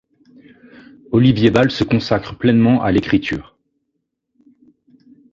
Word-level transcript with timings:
Olivier 1.11 1.51
Bal 1.51 1.69
se 1.69 1.83
consacre 1.83 2.35
pleinement 2.35 2.81
à 2.81 2.91
l'écriture. 2.91 3.55